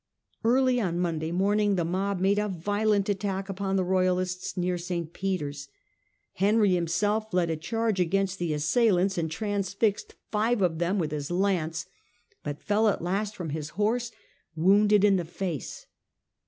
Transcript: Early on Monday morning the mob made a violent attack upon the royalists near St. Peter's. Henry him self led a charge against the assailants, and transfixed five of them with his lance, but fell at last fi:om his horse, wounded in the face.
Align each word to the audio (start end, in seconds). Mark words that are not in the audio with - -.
Early 0.43 0.81
on 0.81 0.97
Monday 0.97 1.31
morning 1.31 1.75
the 1.75 1.85
mob 1.85 2.19
made 2.19 2.39
a 2.39 2.47
violent 2.49 3.07
attack 3.07 3.49
upon 3.49 3.75
the 3.75 3.83
royalists 3.83 4.57
near 4.57 4.75
St. 4.75 5.13
Peter's. 5.13 5.67
Henry 6.33 6.75
him 6.75 6.87
self 6.87 7.31
led 7.35 7.51
a 7.51 7.55
charge 7.55 7.99
against 7.99 8.39
the 8.39 8.51
assailants, 8.51 9.19
and 9.19 9.29
transfixed 9.29 10.15
five 10.31 10.63
of 10.63 10.79
them 10.79 10.97
with 10.97 11.11
his 11.11 11.29
lance, 11.29 11.85
but 12.43 12.63
fell 12.63 12.87
at 12.87 13.03
last 13.03 13.35
fi:om 13.35 13.51
his 13.51 13.69
horse, 13.77 14.11
wounded 14.55 15.03
in 15.03 15.17
the 15.17 15.23
face. 15.23 15.85